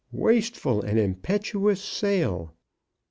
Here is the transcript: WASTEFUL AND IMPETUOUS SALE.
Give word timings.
WASTEFUL 0.11 0.81
AND 0.81 0.97
IMPETUOUS 0.97 1.79
SALE. 1.83 2.55